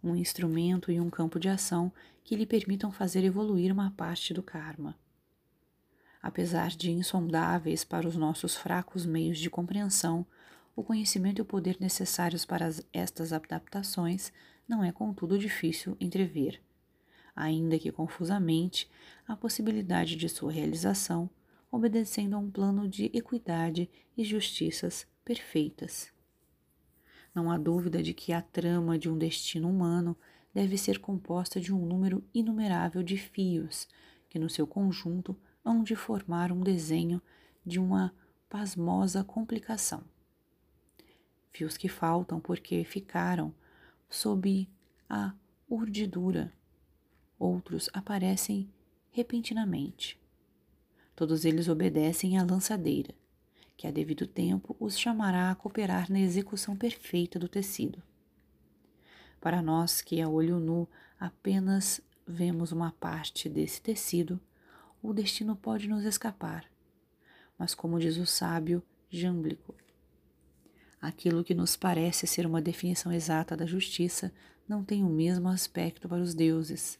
um 0.02 0.16
instrumento 0.16 0.90
e 0.90 0.98
um 0.98 1.10
campo 1.10 1.38
de 1.38 1.48
ação 1.48 1.92
que 2.24 2.34
lhe 2.34 2.46
permitam 2.46 2.90
fazer 2.90 3.24
evoluir 3.24 3.70
uma 3.70 3.90
parte 3.90 4.32
do 4.32 4.42
karma. 4.42 4.96
Apesar 6.22 6.70
de 6.70 6.90
insondáveis 6.90 7.84
para 7.84 8.08
os 8.08 8.16
nossos 8.16 8.56
fracos 8.56 9.04
meios 9.04 9.38
de 9.38 9.50
compreensão, 9.50 10.24
o 10.74 10.82
conhecimento 10.82 11.40
e 11.40 11.42
o 11.42 11.46
poder 11.46 11.76
necessários 11.78 12.46
para 12.46 12.70
estas 12.92 13.32
adaptações 13.32 14.32
não 14.66 14.82
é, 14.82 14.90
contudo, 14.90 15.38
difícil 15.38 15.96
entrever, 16.00 16.62
ainda 17.36 17.78
que 17.78 17.92
confusamente, 17.92 18.90
a 19.28 19.36
possibilidade 19.36 20.16
de 20.16 20.28
sua 20.28 20.52
realização, 20.52 21.28
obedecendo 21.72 22.36
a 22.36 22.38
um 22.38 22.50
plano 22.50 22.86
de 22.86 23.06
equidade 23.14 23.88
e 24.14 24.22
justiças 24.22 25.06
perfeitas. 25.24 26.12
Não 27.34 27.50
há 27.50 27.56
dúvida 27.56 28.02
de 28.02 28.12
que 28.12 28.30
a 28.30 28.42
trama 28.42 28.98
de 28.98 29.08
um 29.08 29.16
destino 29.16 29.70
humano 29.70 30.14
deve 30.52 30.76
ser 30.76 30.98
composta 30.98 31.58
de 31.58 31.72
um 31.72 31.86
número 31.86 32.22
inumerável 32.34 33.02
de 33.02 33.16
fios 33.16 33.88
que, 34.28 34.38
no 34.38 34.50
seu 34.50 34.66
conjunto, 34.66 35.34
hão 35.64 35.82
de 35.82 35.96
formar 35.96 36.52
um 36.52 36.60
desenho 36.60 37.22
de 37.64 37.80
uma 37.80 38.14
pasmosa 38.50 39.24
complicação. 39.24 40.04
Fios 41.50 41.78
que 41.78 41.88
faltam 41.88 42.38
porque 42.38 42.84
ficaram 42.84 43.54
sob 44.10 44.68
a 45.08 45.32
urdidura. 45.68 46.52
Outros 47.38 47.88
aparecem 47.94 48.68
repentinamente. 49.10 50.21
Todos 51.14 51.44
eles 51.44 51.68
obedecem 51.68 52.38
à 52.38 52.44
lançadeira, 52.44 53.14
que 53.76 53.86
a 53.86 53.90
devido 53.90 54.26
tempo 54.26 54.76
os 54.80 54.98
chamará 54.98 55.50
a 55.50 55.54
cooperar 55.54 56.10
na 56.10 56.20
execução 56.20 56.76
perfeita 56.76 57.38
do 57.38 57.48
tecido. 57.48 58.02
Para 59.40 59.60
nós 59.60 60.00
que 60.00 60.20
a 60.20 60.28
olho 60.28 60.58
nu 60.58 60.88
apenas 61.18 62.00
vemos 62.26 62.72
uma 62.72 62.92
parte 62.92 63.48
desse 63.48 63.80
tecido, 63.80 64.40
o 65.02 65.12
destino 65.12 65.56
pode 65.56 65.88
nos 65.88 66.04
escapar. 66.04 66.64
Mas, 67.58 67.74
como 67.74 67.98
diz 67.98 68.16
o 68.16 68.26
sábio 68.26 68.82
Jâmblico, 69.10 69.74
Aquilo 71.02 71.42
que 71.42 71.52
nos 71.52 71.74
parece 71.74 72.28
ser 72.28 72.46
uma 72.46 72.62
definição 72.62 73.10
exata 73.10 73.56
da 73.56 73.66
justiça 73.66 74.32
não 74.68 74.84
tem 74.84 75.02
o 75.02 75.08
mesmo 75.08 75.48
aspecto 75.48 76.08
para 76.08 76.22
os 76.22 76.32
deuses. 76.32 76.96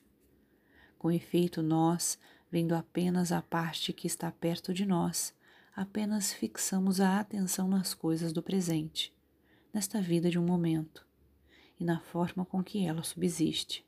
Com 0.99 1.09
efeito, 1.09 1.63
nós, 1.63 2.19
vendo 2.53 2.75
apenas 2.75 3.33
a 3.33 3.41
parte 3.41 3.95
que 3.95 4.07
está 4.07 4.31
perto 4.31 4.75
de 4.75 4.85
nós, 4.85 5.35
apenas 5.75 6.35
fixamos 6.35 7.01
a 7.01 7.19
atenção 7.19 7.67
nas 7.67 7.95
coisas 7.95 8.31
do 8.31 8.43
presente, 8.43 9.11
nesta 9.73 10.03
vida 10.03 10.29
de 10.29 10.39
um 10.39 10.45
momento, 10.45 11.07
e 11.81 11.85
na 11.85 11.99
forma 11.99 12.45
com 12.45 12.63
que 12.63 12.85
ela 12.85 13.03
subsiste. 13.03 13.83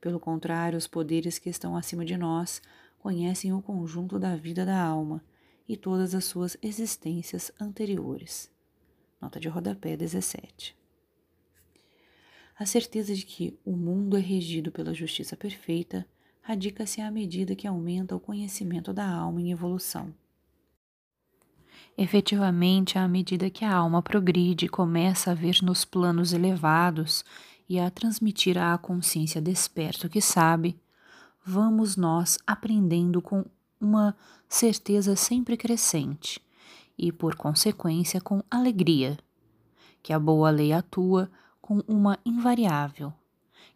Pelo 0.00 0.18
contrário, 0.18 0.78
os 0.78 0.86
poderes 0.86 1.38
que 1.38 1.50
estão 1.50 1.76
acima 1.76 2.02
de 2.02 2.16
nós 2.16 2.62
conhecem 2.98 3.52
o 3.52 3.60
conjunto 3.60 4.18
da 4.18 4.34
vida 4.34 4.64
da 4.64 4.82
alma 4.82 5.22
e 5.68 5.76
todas 5.76 6.14
as 6.14 6.24
suas 6.24 6.56
existências 6.62 7.52
anteriores. 7.60 8.50
Nota 9.20 9.38
de 9.38 9.48
rodapé 9.48 9.98
17. 9.98 10.74
A 12.58 12.64
certeza 12.64 13.14
de 13.14 13.26
que 13.26 13.58
o 13.66 13.76
mundo 13.76 14.16
é 14.16 14.20
regido 14.20 14.72
pela 14.72 14.94
justiça 14.94 15.36
perfeita 15.36 16.06
radica-se 16.42 17.00
à 17.00 17.10
medida 17.10 17.54
que 17.54 17.66
aumenta 17.66 18.14
o 18.14 18.20
conhecimento 18.20 18.92
da 18.92 19.08
alma 19.08 19.40
em 19.40 19.52
evolução. 19.52 20.12
Efetivamente, 21.96 22.98
à 22.98 23.06
medida 23.06 23.50
que 23.50 23.64
a 23.64 23.74
alma 23.74 24.02
progride 24.02 24.68
começa 24.68 25.30
a 25.30 25.34
ver 25.34 25.58
nos 25.62 25.84
planos 25.84 26.32
elevados 26.32 27.24
e 27.68 27.78
a 27.78 27.90
transmitir 27.90 28.58
à 28.58 28.76
consciência 28.76 29.40
desperto 29.40 30.08
que 30.08 30.20
sabe, 30.20 30.78
vamos 31.44 31.96
nós 31.96 32.38
aprendendo 32.46 33.20
com 33.20 33.44
uma 33.80 34.16
certeza 34.48 35.16
sempre 35.16 35.56
crescente 35.56 36.40
e, 36.96 37.12
por 37.12 37.34
consequência, 37.36 38.20
com 38.20 38.42
alegria, 38.50 39.18
que 40.02 40.12
a 40.12 40.18
boa 40.18 40.50
lei 40.50 40.72
atua 40.72 41.30
com 41.60 41.82
uma 41.86 42.18
invariável, 42.24 43.12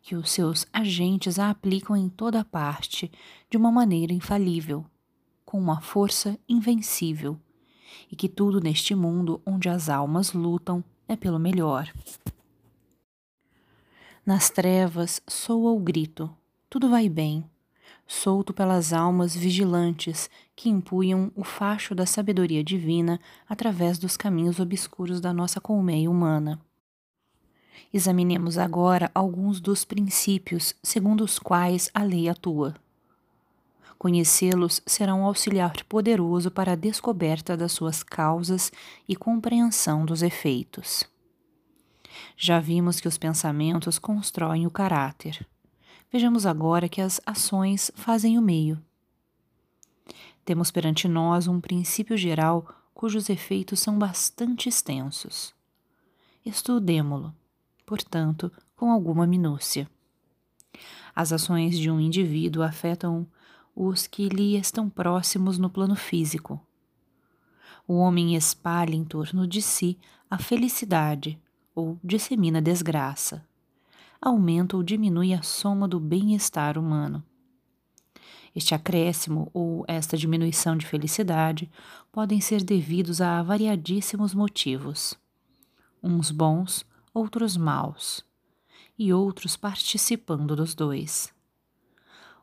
que 0.07 0.15
os 0.15 0.31
seus 0.31 0.65
agentes 0.73 1.37
a 1.37 1.51
aplicam 1.51 1.97
em 1.97 2.09
toda 2.09 2.45
parte 2.45 3.11
de 3.51 3.57
uma 3.57 3.73
maneira 3.73 4.13
infalível, 4.13 4.87
com 5.45 5.59
uma 5.59 5.81
força 5.81 6.39
invencível, 6.49 7.37
e 8.09 8.15
que 8.15 8.29
tudo 8.29 8.61
neste 8.61 8.95
mundo 8.95 9.43
onde 9.45 9.69
as 9.69 9.89
almas 9.89 10.33
lutam 10.33 10.85
é 11.09 11.17
pelo 11.17 11.41
melhor. 11.41 11.93
Nas 14.25 14.49
trevas 14.49 15.21
soa 15.27 15.73
o 15.73 15.81
grito: 15.81 16.31
tudo 16.71 16.89
vai 16.89 17.09
bem, 17.09 17.45
solto 18.07 18.55
pelas 18.55 18.93
almas 18.93 19.35
vigilantes 19.35 20.31
que 20.55 20.69
empunham 20.69 21.33
o 21.35 21.43
facho 21.43 21.97
da 21.97 22.07
sabedoria 22.07 22.63
divina 22.63 23.21
através 23.49 23.99
dos 23.99 24.17
caminhos 24.17 24.61
obscuros 24.61 25.21
da 25.21 25.33
nossa 25.33 25.61
colmeia 25.61 26.09
humana. 26.09 26.61
Examinemos 27.92 28.59
agora 28.59 29.11
alguns 29.14 29.61
dos 29.61 29.85
princípios 29.85 30.75
segundo 30.83 31.25
os 31.25 31.38
quais 31.38 31.90
a 31.95 32.02
lei 32.02 32.28
atua. 32.28 32.75
Conhecê-los 33.99 34.83
será 34.85 35.14
um 35.14 35.25
auxiliar 35.25 35.73
poderoso 35.85 36.50
para 36.50 36.73
a 36.73 36.76
descoberta 36.76 37.56
das 37.56 37.73
suas 37.73 38.02
causas 38.02 38.71
e 39.09 39.16
compreensão 39.16 40.04
dos 40.04 40.23
efeitos. 40.23 41.04
Já 42.37 42.61
vimos 42.61 43.00
que 43.00 43.09
os 43.09 43.16
pensamentos 43.16 43.99
constroem 43.99 44.66
o 44.66 44.71
caráter. 44.71 45.47
Vejamos 46.12 46.47
agora 46.47 46.88
que 46.88 47.00
as 47.00 47.21
ações 47.25 47.90
fazem 47.95 48.38
o 48.38 48.42
meio. 48.42 48.80
Temos 50.45 50.71
perante 50.71 51.09
nós 51.09 51.49
um 51.49 51.61
princípio 51.61 52.16
geral 52.16 52.66
cujos 52.95 53.28
efeitos 53.28 53.80
são 53.80 53.99
bastante 53.99 54.68
extensos. 54.68 55.54
Estudemo-lo. 56.45 57.35
Portanto, 57.87 58.52
com 58.75 58.90
alguma 58.90 59.26
minúcia. 59.26 59.88
As 61.14 61.33
ações 61.33 61.78
de 61.78 61.90
um 61.90 61.99
indivíduo 61.99 62.62
afetam 62.62 63.26
os 63.75 64.07
que 64.07 64.28
lhe 64.28 64.57
estão 64.57 64.90
próximos 64.90 65.57
no 65.57 65.71
plano 65.71 65.97
físico. 65.97 66.61
O 67.88 67.95
homem 67.95 68.35
espalha 68.35 68.95
em 68.95 69.05
torno 69.05 69.47
de 69.47 69.62
si 69.62 69.99
a 70.28 70.37
felicidade 70.37 71.40
ou 71.75 71.99
dissemina 72.02 72.61
desgraça. 72.61 73.47
Aumenta 74.21 74.76
ou 74.76 74.83
diminui 74.83 75.33
a 75.33 75.43
soma 75.43 75.87
do 75.87 76.00
bem-estar 76.00 76.76
humano. 76.76 77.23
Este 78.55 78.75
acréscimo 78.75 79.50
ou 79.52 79.85
esta 79.87 80.16
diminuição 80.16 80.76
de 80.76 80.87
felicidade 80.87 81.71
podem 82.11 82.40
ser 82.40 82.64
devidos 82.64 83.21
a 83.21 83.43
variadíssimos 83.43 84.35
motivos, 84.35 85.14
uns 86.02 86.31
bons, 86.31 86.85
outros 87.16 87.56
maus, 87.56 88.23
e 88.99 89.11
outros 89.11 89.56
participando 89.56 90.54
dos 90.54 90.75
dois. 90.75 91.32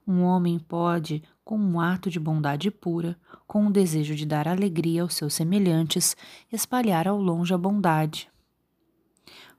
Um 0.05 0.23
homem 0.23 0.57
pode, 0.57 1.21
com 1.45 1.59
um 1.59 1.79
ato 1.79 2.09
de 2.09 2.19
bondade 2.19 2.71
pura, 2.71 3.15
com 3.45 3.67
o 3.67 3.71
desejo 3.71 4.15
de 4.15 4.25
dar 4.25 4.47
alegria 4.47 5.03
aos 5.03 5.13
seus 5.13 5.35
semelhantes, 5.35 6.17
espalhar 6.51 7.07
ao 7.07 7.21
longe 7.21 7.53
a 7.53 7.57
bondade. 7.57 8.27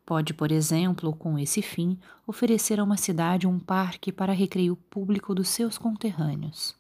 Pode, 0.04 0.34
por 0.34 0.50
exemplo, 0.50 1.14
com 1.14 1.38
esse 1.38 1.62
fim, 1.62 1.96
oferecer 2.26 2.80
a 2.80 2.84
uma 2.84 2.96
cidade 2.96 3.46
um 3.46 3.60
parque 3.60 4.10
para 4.10 4.32
recreio 4.32 4.74
público 4.74 5.32
dos 5.32 5.46
seus 5.46 5.78
conterrâneos. 5.78 6.74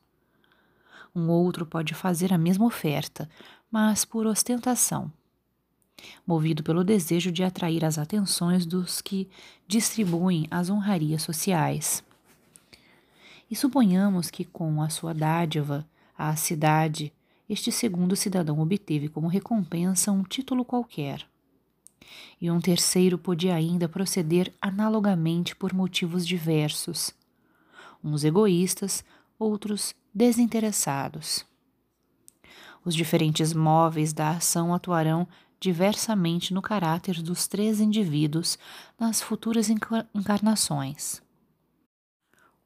Um 1.14 1.28
outro 1.28 1.64
pode 1.64 1.94
fazer 1.94 2.32
a 2.32 2.38
mesma 2.38 2.66
oferta, 2.66 3.30
mas 3.70 4.04
por 4.04 4.26
ostentação, 4.26 5.12
movido 6.26 6.62
pelo 6.62 6.84
desejo 6.84 7.30
de 7.30 7.42
atrair 7.42 7.84
as 7.84 7.98
atenções 7.98 8.66
dos 8.66 9.00
que 9.00 9.28
distribuem 9.66 10.46
as 10.50 10.70
honrarias 10.70 11.22
sociais. 11.22 12.02
E 13.50 13.56
suponhamos 13.56 14.30
que 14.30 14.44
com 14.44 14.82
a 14.82 14.88
sua 14.88 15.12
dádiva 15.12 15.86
à 16.16 16.34
cidade, 16.36 17.12
este 17.48 17.70
segundo 17.70 18.16
cidadão 18.16 18.58
obteve 18.60 19.08
como 19.08 19.28
recompensa 19.28 20.10
um 20.10 20.22
título 20.22 20.64
qualquer. 20.64 21.26
E 22.40 22.50
um 22.50 22.60
terceiro 22.60 23.18
podia 23.18 23.54
ainda 23.54 23.88
proceder 23.88 24.52
analogamente 24.60 25.54
por 25.54 25.72
motivos 25.72 26.26
diversos, 26.26 27.14
uns 28.02 28.24
egoístas, 28.24 29.04
outros 29.38 29.94
desinteressados. 30.12 31.44
Os 32.84 32.94
diferentes 32.94 33.54
móveis 33.54 34.12
da 34.12 34.30
ação 34.30 34.74
atuarão 34.74 35.26
diversamente 35.64 36.52
no 36.52 36.60
caráter 36.60 37.22
dos 37.22 37.48
três 37.48 37.80
indivíduos 37.80 38.58
nas 39.00 39.22
futuras 39.22 39.70
encarnações. 40.14 41.22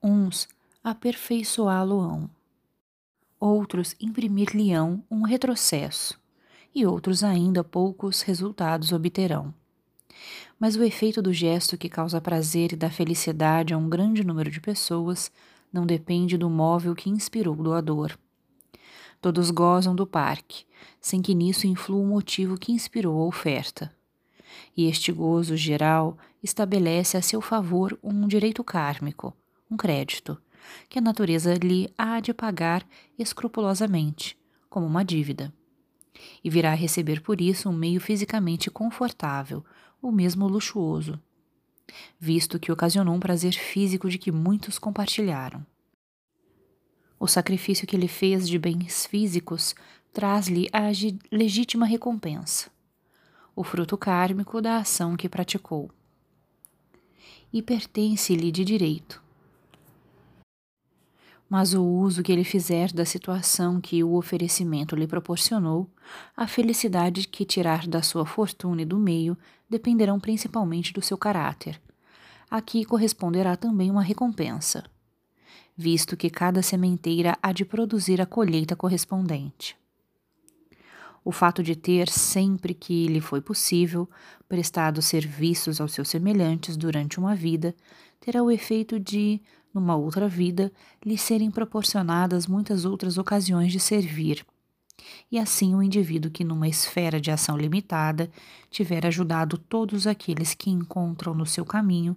Uns 0.03 0.49
aperfeiçoá-lo-ão, 0.83 2.29
outros 3.39 3.95
imprimir-lhe-ão 4.01 5.01
um 5.09 5.23
retrocesso, 5.23 6.19
e 6.75 6.85
outros 6.85 7.23
ainda 7.23 7.63
poucos 7.63 8.23
resultados 8.23 8.91
obterão. 8.91 9.55
Mas 10.59 10.75
o 10.75 10.83
efeito 10.83 11.23
do 11.23 11.33
gesto 11.33 11.79
que 11.79 11.89
causa 11.89 12.21
prazer 12.21 12.73
e 12.73 12.77
dá 12.77 12.91
felicidade 12.91 13.73
a 13.73 13.79
um 13.79 13.89
grande 13.89 14.25
número 14.25 14.51
de 14.51 14.61
pessoas 14.61 15.31
não 15.73 15.87
depende 15.87 16.37
do 16.37 16.51
móvel 16.51 16.97
que 16.97 17.09
inspirou 17.09 17.55
o 17.55 17.63
doador. 17.63 18.19
Todos 19.21 19.51
gozam 19.51 19.95
do 19.95 20.07
parque, 20.07 20.65
sem 21.01 21.21
que 21.21 21.35
nisso 21.35 21.67
influa 21.67 22.01
o 22.01 22.07
motivo 22.07 22.57
que 22.57 22.73
inspirou 22.73 23.21
a 23.21 23.27
oferta. 23.27 23.93
E 24.77 24.87
este 24.87 25.11
gozo 25.11 25.57
geral 25.57 26.17
estabelece 26.43 27.17
a 27.17 27.23
seu 27.23 27.41
favor 27.41 27.99
um 28.03 28.29
direito 28.29 28.63
kármico, 28.63 29.37
um 29.71 29.77
crédito, 29.77 30.41
que 30.89 30.99
a 30.99 31.03
natureza 31.03 31.55
lhe 31.55 31.93
há 31.99 32.21
de 32.21 32.33
pagar 32.33 32.87
escrupulosamente, 33.19 34.39
como 34.71 34.87
uma 34.87 35.05
dívida. 35.05 35.53
E 36.43 36.49
virá 36.49 36.75
receber 36.75 37.21
por 37.21 37.41
isso 37.41 37.69
um 37.69 37.73
meio 37.73 38.01
fisicamente 38.01 38.71
confortável, 38.71 39.65
ou 40.01 40.13
mesmo 40.13 40.47
luxuoso, 40.47 41.21
visto 42.21 42.59
que 42.59 42.71
ocasionou 42.71 43.15
um 43.15 43.21
prazer 43.21 43.53
físico 43.53 44.09
de 44.09 44.19
que 44.19 44.31
muitos 44.31 44.79
compartilharam. 44.79 45.65
O 47.19 47.27
sacrifício 47.27 47.87
que 47.87 47.97
ele 47.97 48.09
fez 48.09 48.49
de 48.49 48.59
bens 48.59 49.07
físicos 49.07 49.75
traz-lhe 50.13 50.69
a 50.73 50.83
legítima 51.31 51.87
recompensa, 51.87 52.71
o 53.55 53.65
fruto 53.65 53.97
kármico 53.97 54.61
da 54.61 54.79
ação 54.79 55.17
que 55.17 55.29
praticou. 55.29 55.91
E 57.53 57.63
pertence-lhe 57.63 58.53
de 58.53 58.65
direito, 58.65 59.23
mas 61.49 61.73
o 61.73 61.83
uso 61.83 62.23
que 62.23 62.31
ele 62.31 62.45
fizer 62.45 62.93
da 62.93 63.05
situação 63.05 63.81
que 63.81 64.05
o 64.05 64.15
oferecimento 64.15 64.95
lhe 64.95 65.07
proporcionou, 65.07 65.89
a 66.37 66.47
felicidade 66.47 67.27
que 67.27 67.45
tirar 67.45 67.87
da 67.87 68.03
sua 68.03 68.27
fortuna 68.27 68.83
e 68.83 68.85
do 68.85 68.99
meio 68.99 69.37
dependerão 69.69 70.21
principalmente 70.21 70.93
do 70.93 71.01
seu 71.01 71.17
caráter. 71.17 71.81
Aqui 72.51 72.85
corresponderá 72.85 73.57
também 73.57 73.91
uma 73.91 74.03
recompensa, 74.03 74.85
visto 75.81 76.17
que 76.17 76.29
cada 76.29 76.61
sementeira 76.61 77.39
há 77.41 77.53
de 77.53 77.65
produzir 77.65 78.21
a 78.21 78.27
colheita 78.27 78.75
correspondente. 78.75 79.77
O 81.25 81.31
fato 81.31 81.63
de 81.63 81.77
ter, 81.77 82.09
sempre 82.09 82.75
que 82.75 83.07
lhe 83.07 83.21
foi 83.21 83.41
possível, 83.41 84.11
prestado 84.49 85.01
serviços 85.01 85.81
aos 85.81 85.93
seus 85.93 86.09
semelhantes 86.09 86.77
durante 86.77 87.21
uma 87.21 87.37
vida, 87.37 87.77
terá 88.21 88.43
o 88.43 88.51
efeito 88.51 88.99
de 88.99 89.41
numa 89.73 89.95
outra 89.95 90.29
vida, 90.29 90.73
lhe 91.05 91.17
serem 91.17 91.51
proporcionadas 91.51 92.49
muitas 92.49 92.85
outras 92.85 93.17
ocasiões 93.17 93.71
de 93.71 93.79
servir. 93.79 94.45
E 95.31 95.39
assim 95.39 95.77
o 95.77 95.83
indivíduo 95.83 96.31
que, 96.31 96.43
numa 96.43 96.67
esfera 96.67 97.21
de 97.21 97.31
ação 97.31 97.57
limitada, 97.57 98.29
tiver 98.69 99.07
ajudado 99.07 99.57
todos 99.57 100.09
aqueles 100.09 100.55
que 100.55 100.71
encontram 100.71 101.35
no 101.35 101.47
seu 101.47 101.65
caminho, 101.65 102.17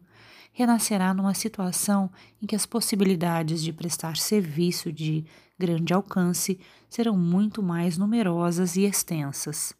renascerá 0.51 1.13
numa 1.13 1.33
situação 1.33 2.09
em 2.41 2.45
que 2.45 2.55
as 2.55 2.65
possibilidades 2.65 3.63
de 3.63 3.71
prestar 3.71 4.17
serviço 4.17 4.91
de 4.91 5.25
grande 5.57 5.93
alcance 5.93 6.59
serão 6.89 7.17
muito 7.17 7.61
mais 7.61 7.97
numerosas 7.97 8.75
e 8.75 8.83
extensas. 8.83 9.73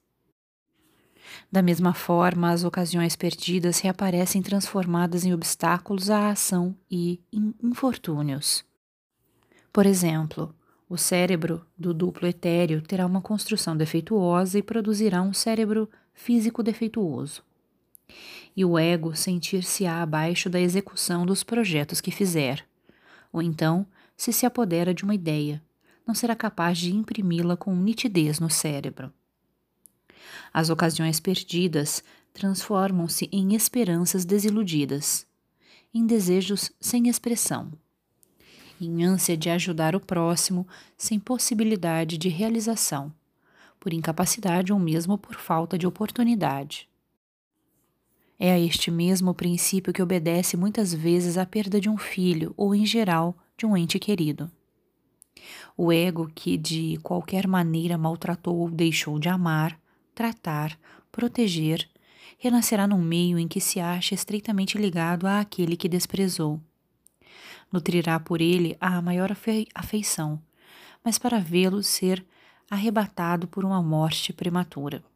Da 1.52 1.62
mesma 1.62 1.94
forma, 1.94 2.52
as 2.52 2.64
ocasiões 2.64 3.16
perdidas 3.16 3.80
reaparecem 3.80 4.42
transformadas 4.42 5.26
em 5.26 5.34
obstáculos 5.34 6.10
à 6.10 6.30
ação 6.30 6.76
e 6.90 7.22
em 7.32 7.54
infortúnios. 7.64 8.64
Por 9.72 9.86
exemplo, 9.86 10.54
o 10.90 10.98
cérebro 10.98 11.66
do 11.78 11.94
duplo 11.94 12.28
etéreo 12.28 12.82
terá 12.82 13.06
uma 13.06 13.22
construção 13.22 13.78
defeituosa 13.78 14.60
e 14.60 14.64
produzirá 14.64 15.22
um 15.22 15.34
cérebro 15.34 15.90
físico 16.14 16.62
defeituoso. 16.62 17.44
E 18.56 18.66
o 18.66 18.78
ego 18.78 19.16
sentir-se-á 19.16 20.02
abaixo 20.02 20.50
da 20.50 20.60
execução 20.60 21.26
dos 21.26 21.44
projetos 21.44 22.02
que 22.02 22.12
fizer. 22.12 22.66
Ou 23.32 23.42
então, 23.42 23.86
se 24.18 24.34
se 24.34 24.46
apodera 24.46 24.94
de 24.94 25.04
uma 25.04 25.16
ideia, 25.16 25.62
não 26.06 26.14
será 26.14 26.36
capaz 26.36 26.78
de 26.78 26.94
imprimi-la 26.94 27.56
com 27.56 27.76
nitidez 27.76 28.40
no 28.40 28.50
cérebro. 28.50 29.12
As 30.54 30.70
ocasiões 30.70 31.20
perdidas 31.20 32.04
transformam-se 32.34 33.30
em 33.32 33.56
esperanças 33.56 34.26
desiludidas, 34.26 35.26
em 35.94 36.06
desejos 36.06 36.72
sem 36.80 37.08
expressão, 37.08 37.72
em 38.80 39.04
ânsia 39.04 39.38
de 39.38 39.50
ajudar 39.50 39.96
o 39.96 40.00
próximo 40.00 40.68
sem 40.98 41.20
possibilidade 41.20 42.18
de 42.18 42.30
realização, 42.30 43.14
por 43.80 43.94
incapacidade 43.94 44.72
ou 44.72 44.80
mesmo 44.80 45.18
por 45.18 45.36
falta 45.36 45.78
de 45.78 45.88
oportunidade. 45.88 46.91
É 48.44 48.52
a 48.54 48.60
este 48.60 48.90
mesmo 48.90 49.36
princípio 49.36 49.94
que 49.94 50.02
obedece 50.02 50.58
muitas 50.58 50.92
vezes 50.92 51.38
a 51.38 51.46
perda 51.46 51.80
de 51.80 51.88
um 51.88 51.96
filho 51.96 52.56
ou, 52.58 52.74
em 52.74 52.88
geral, 52.88 53.38
de 53.56 53.68
um 53.68 53.78
ente 53.78 54.00
querido. 54.00 54.50
O 55.78 55.92
ego 55.94 56.28
que 56.34 56.58
de 56.58 56.98
qualquer 57.04 57.46
maneira 57.46 58.00
maltratou 58.00 58.58
ou 58.58 58.72
deixou 58.72 59.20
de 59.20 59.30
amar 59.30 59.80
tratar, 60.16 60.76
proteger, 61.12 61.88
renascerá 62.40 62.88
num 62.88 62.98
meio 62.98 63.38
em 63.38 63.48
que 63.48 63.62
se 63.62 63.80
acha 63.80 64.16
estreitamente 64.16 64.76
ligado 64.76 65.28
àquele 65.28 65.78
que 65.78 65.88
desprezou. 65.88 66.60
Nutrirá 67.72 68.20
por 68.20 68.42
ele 68.42 68.76
a 68.82 69.00
maior 69.04 69.32
afeição, 69.76 70.42
mas 71.06 71.20
para 71.20 71.40
vê-lo 71.40 71.84
ser 71.84 72.26
arrebatado 72.68 73.48
por 73.48 73.64
uma 73.64 73.84
morte 73.84 74.34
prematura. 74.34 75.11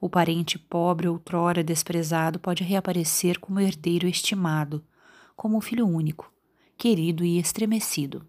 O 0.00 0.08
parente 0.08 0.58
pobre 0.58 1.08
outrora 1.08 1.62
desprezado 1.62 2.38
pode 2.38 2.64
reaparecer 2.64 3.38
como 3.38 3.60
herdeiro 3.60 4.08
estimado, 4.08 4.84
como 5.36 5.60
filho 5.60 5.86
único, 5.86 6.32
querido 6.76 7.24
e 7.24 7.38
estremecido. 7.38 8.26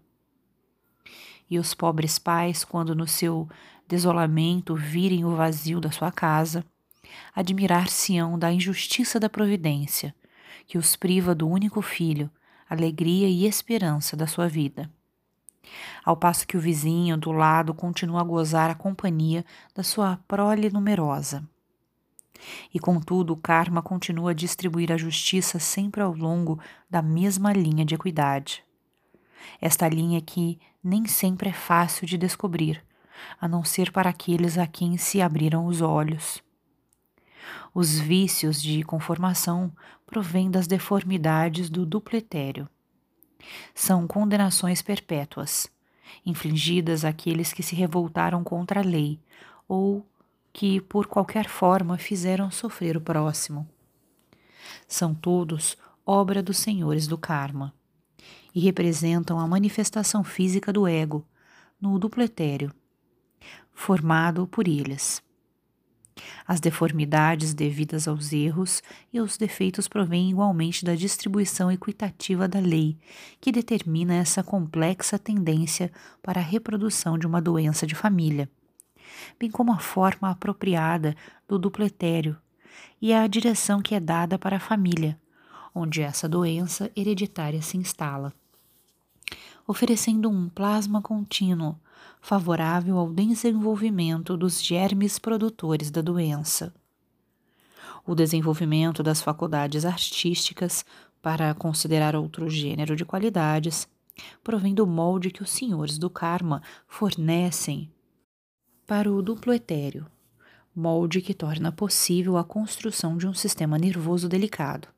E 1.48 1.58
os 1.58 1.74
pobres 1.74 2.18
pais, 2.18 2.64
quando 2.64 2.94
no 2.94 3.06
seu 3.06 3.48
desolamento 3.88 4.74
virem 4.76 5.24
o 5.24 5.34
vazio 5.34 5.80
da 5.80 5.90
sua 5.90 6.12
casa, 6.12 6.64
admirar-se-ão 7.34 8.38
da 8.38 8.52
injustiça 8.52 9.18
da 9.18 9.28
providência, 9.28 10.14
que 10.66 10.78
os 10.78 10.94
priva 10.94 11.34
do 11.34 11.48
único 11.48 11.82
filho, 11.82 12.30
alegria 12.68 13.28
e 13.28 13.46
esperança 13.46 14.16
da 14.16 14.28
sua 14.28 14.46
vida. 14.46 14.88
Ao 16.04 16.16
passo 16.16 16.46
que 16.46 16.56
o 16.56 16.60
vizinho 16.60 17.16
do 17.16 17.32
lado 17.32 17.74
continua 17.74 18.20
a 18.20 18.24
gozar 18.24 18.70
a 18.70 18.74
companhia 18.74 19.44
da 19.74 19.82
sua 19.82 20.18
prole 20.26 20.70
numerosa. 20.70 21.46
E 22.72 22.78
contudo, 22.78 23.34
o 23.34 23.36
karma 23.36 23.82
continua 23.82 24.30
a 24.30 24.34
distribuir 24.34 24.90
a 24.90 24.96
justiça 24.96 25.58
sempre 25.58 26.00
ao 26.00 26.14
longo 26.14 26.58
da 26.88 27.02
mesma 27.02 27.52
linha 27.52 27.84
de 27.84 27.94
equidade. 27.94 28.64
Esta 29.60 29.88
linha 29.88 30.20
que 30.20 30.58
nem 30.82 31.06
sempre 31.06 31.50
é 31.50 31.52
fácil 31.52 32.06
de 32.06 32.16
descobrir, 32.16 32.82
a 33.40 33.46
não 33.46 33.62
ser 33.62 33.92
para 33.92 34.08
aqueles 34.08 34.56
a 34.56 34.66
quem 34.66 34.96
se 34.96 35.20
abriram 35.20 35.66
os 35.66 35.82
olhos. 35.82 36.42
Os 37.74 37.98
vícios 37.98 38.60
de 38.60 38.82
conformação 38.82 39.72
provêm 40.06 40.50
das 40.50 40.66
deformidades 40.66 41.70
do 41.70 41.86
dupletério. 41.86 42.68
São 43.74 44.06
condenações 44.06 44.82
perpétuas, 44.82 45.66
infligidas 46.24 47.04
àqueles 47.04 47.52
que 47.52 47.62
se 47.62 47.74
revoltaram 47.74 48.42
contra 48.44 48.80
a 48.80 48.84
lei 48.84 49.18
ou 49.68 50.06
que, 50.52 50.80
por 50.80 51.06
qualquer 51.06 51.48
forma, 51.48 51.96
fizeram 51.96 52.50
sofrer 52.50 52.96
o 52.96 53.00
próximo. 53.00 53.68
São 54.88 55.14
todos 55.14 55.76
obra 56.04 56.42
dos 56.42 56.58
senhores 56.58 57.06
do 57.06 57.16
karma 57.16 57.72
e 58.54 58.60
representam 58.60 59.38
a 59.38 59.46
manifestação 59.46 60.24
física 60.24 60.72
do 60.72 60.86
ego 60.86 61.24
no 61.80 61.98
dupletério, 61.98 62.72
formado 63.72 64.46
por 64.46 64.66
eles. 64.66 65.22
As 66.46 66.60
deformidades 66.60 67.54
devidas 67.54 68.06
aos 68.06 68.32
erros 68.32 68.82
e 69.12 69.18
aos 69.18 69.36
defeitos 69.36 69.88
provêm 69.88 70.30
igualmente 70.30 70.84
da 70.84 70.94
distribuição 70.94 71.70
equitativa 71.70 72.46
da 72.46 72.60
lei, 72.60 72.96
que 73.40 73.52
determina 73.52 74.14
essa 74.14 74.42
complexa 74.42 75.18
tendência 75.18 75.90
para 76.22 76.40
a 76.40 76.44
reprodução 76.44 77.18
de 77.18 77.26
uma 77.26 77.40
doença 77.40 77.86
de 77.86 77.94
família, 77.94 78.50
bem 79.38 79.50
como 79.50 79.72
a 79.72 79.78
forma 79.78 80.30
apropriada 80.30 81.16
do 81.48 81.58
dupletério 81.58 82.36
e 83.00 83.12
a 83.12 83.26
direção 83.26 83.80
que 83.80 83.94
é 83.94 84.00
dada 84.00 84.38
para 84.38 84.56
a 84.56 84.60
família, 84.60 85.18
onde 85.74 86.02
essa 86.02 86.28
doença 86.28 86.90
hereditária 86.96 87.62
se 87.62 87.76
instala 87.76 88.32
oferecendo 89.70 90.28
um 90.28 90.48
plasma 90.48 91.00
contínuo 91.00 91.78
favorável 92.20 92.98
ao 92.98 93.10
desenvolvimento 93.10 94.36
dos 94.36 94.62
germes 94.62 95.18
produtores 95.18 95.90
da 95.90 96.00
doença. 96.00 96.72
O 98.06 98.14
desenvolvimento 98.14 99.02
das 99.02 99.20
faculdades 99.22 99.84
artísticas 99.84 100.84
para 101.22 101.54
considerar 101.54 102.16
outro 102.16 102.48
gênero 102.48 102.96
de 102.96 103.04
qualidades 103.04 103.88
provém 104.42 104.74
do 104.74 104.86
molde 104.86 105.30
que 105.30 105.42
os 105.42 105.50
senhores 105.50 105.98
do 105.98 106.10
karma 106.10 106.62
fornecem 106.86 107.90
para 108.86 109.10
o 109.10 109.22
duplo 109.22 109.52
etéreo, 109.52 110.06
molde 110.74 111.20
que 111.20 111.32
torna 111.32 111.70
possível 111.70 112.36
a 112.36 112.44
construção 112.44 113.16
de 113.16 113.26
um 113.26 113.34
sistema 113.34 113.78
nervoso 113.78 114.28
delicado 114.28 114.88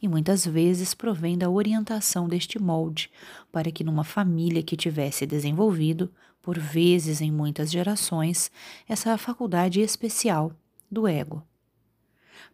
e 0.00 0.08
muitas 0.08 0.46
vezes 0.46 0.94
provém 0.94 1.36
da 1.36 1.48
orientação 1.48 2.28
deste 2.28 2.58
molde, 2.58 3.10
para 3.50 3.70
que 3.70 3.84
numa 3.84 4.04
família 4.04 4.62
que 4.62 4.76
tivesse 4.76 5.26
desenvolvido, 5.26 6.10
por 6.44 6.58
vezes 6.58 7.22
em 7.22 7.32
muitas 7.32 7.72
gerações, 7.72 8.50
essa 8.86 9.16
faculdade 9.16 9.80
especial 9.80 10.52
do 10.90 11.08
ego. 11.08 11.42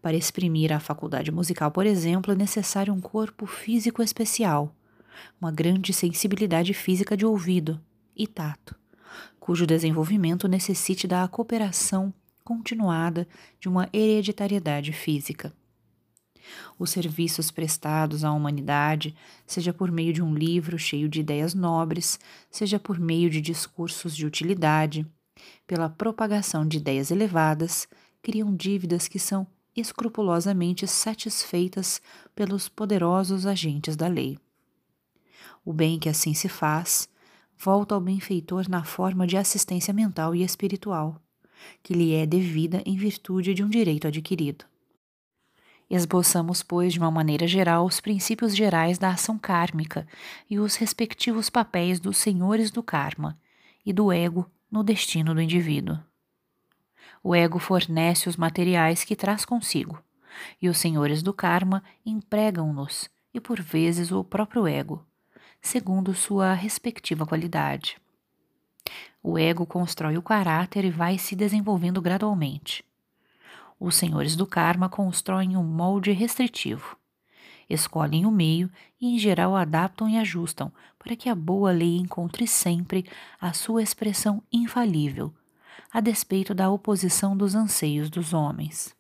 Para 0.01 0.17
exprimir 0.17 0.73
a 0.73 0.79
faculdade 0.79 1.33
musical, 1.33 1.73
por 1.73 1.85
exemplo, 1.85 2.33
é 2.33 2.37
necessário 2.37 2.95
um 2.95 3.01
corpo 3.01 3.47
físico 3.47 4.01
especial, 4.01 4.73
uma 5.41 5.51
grande 5.51 5.93
sensibilidade 5.93 6.73
física 6.73 7.17
de 7.17 7.27
ouvido 7.27 7.81
e 8.17 8.29
tato, 8.29 8.77
cujo 9.41 9.67
desenvolvimento 9.67 10.47
necessite 10.47 11.09
da 11.09 11.27
cooperação 11.27 12.15
continuada 12.45 13.27
de 13.59 13.69
uma 13.69 13.89
hereditariedade 13.93 14.93
física 14.93 15.53
os 16.79 16.91
serviços 16.91 17.51
prestados 17.51 18.25
à 18.25 18.33
humanidade, 18.33 19.15
seja 19.47 19.73
por 19.73 19.91
meio 19.91 20.13
de 20.13 20.23
um 20.23 20.35
livro 20.35 20.79
cheio 20.79 21.09
de 21.09 21.21
ideias 21.21 21.55
nobres, 21.55 22.19
seja 22.51 22.79
por 22.79 22.99
meio 22.99 23.31
de 23.31 23.41
discursos 23.41 24.17
de 24.17 24.27
utilidade, 24.27 25.07
pela 25.67 25.89
propagação 25.89 26.67
de 26.67 26.79
ideias 26.79 27.11
elevadas, 27.11 27.89
criam 28.23 28.55
dívidas 28.55 29.09
que 29.09 29.19
são 29.19 29.47
escrupulosamente 29.77 30.87
satisfeitas 30.87 32.03
pelos 32.35 32.69
poderosos 32.69 33.47
agentes 33.47 33.97
da 33.97 34.09
lei. 34.09 34.39
O 35.65 35.73
bem 35.73 35.99
que 35.99 36.09
assim 36.09 36.35
se 36.35 36.49
faz 36.49 37.09
volta 37.57 37.95
ao 37.95 38.01
benfeitor 38.01 38.69
na 38.69 38.83
forma 38.85 39.27
de 39.27 39.37
assistência 39.37 39.93
mental 39.93 40.35
e 40.35 40.43
espiritual, 40.43 41.21
que 41.83 41.93
lhe 41.93 42.15
é 42.15 42.25
devida 42.25 42.83
em 42.87 42.97
virtude 42.97 43.53
de 43.53 43.63
um 43.63 43.69
direito 43.69 44.07
adquirido. 44.09 44.65
Esboçamos, 45.91 46.63
pois, 46.63 46.93
de 46.93 47.01
uma 47.01 47.11
maneira 47.11 47.49
geral, 47.49 47.85
os 47.85 48.01
princípios 48.01 48.55
gerais 48.55 48.97
da 48.97 49.09
ação 49.09 49.37
kármica 49.37 50.07
e 50.49 50.61
os 50.61 50.77
respectivos 50.77 51.51
papéis 51.51 51.99
dos 51.99 52.17
senhores 52.17 52.71
do 52.71 52.81
karma 52.81 53.37
e 53.85 53.93
do 53.93 54.13
ego 54.13 54.49
no 54.71 54.85
destino 54.85 55.35
do 55.35 55.41
indivíduo. 55.41 55.99
O 57.25 57.35
ego 57.35 57.59
fornece 57.59 58.29
os 58.29 58.37
materiais 58.37 59.03
que 59.03 59.17
traz 59.17 59.45
consigo, 59.45 60.01
e 60.63 60.69
os 60.69 60.79
senhores 60.79 61.25
do 61.25 61.35
karma 61.35 61.83
empregam-nos, 62.07 63.11
e 63.35 63.41
por 63.41 63.61
vezes 63.61 64.13
o 64.13 64.23
próprio 64.23 64.69
ego, 64.69 65.05
segundo 65.61 66.15
sua 66.15 66.55
respectiva 66.55 67.27
qualidade. 67.27 67.99
O 69.21 69.37
ego 69.37 69.67
constrói 69.67 70.17
o 70.17 70.23
caráter 70.23 70.85
e 70.85 70.91
vai 70.91 71.19
se 71.19 71.35
desenvolvendo 71.35 72.01
gradualmente. 72.01 72.85
Os 73.81 73.95
senhores 73.95 74.37
do 74.37 74.47
karma 74.47 74.91
constroem 74.91 75.57
um 75.57 75.65
molde 75.65 76.13
restritivo. 76.13 76.99
Escolhem 77.69 78.27
o 78.27 78.31
meio 78.31 78.71
e, 79.01 79.15
em 79.15 79.19
geral, 79.19 79.57
adaptam 79.57 80.07
e 80.07 80.19
ajustam 80.19 80.71
para 80.99 81.17
que 81.17 81.31
a 81.31 81.35
boa 81.35 81.73
lei 81.73 81.97
encontre 81.97 82.47
sempre 82.47 83.07
a 83.41 83.55
sua 83.55 83.83
expressão 83.83 84.43
infalível, 84.53 85.33
a 85.91 85.99
despeito 86.01 86.53
da 86.53 86.71
oposição 86.71 87.35
dos 87.35 87.55
anseios 87.55 88.11
dos 88.11 88.35
homens. 88.35 88.95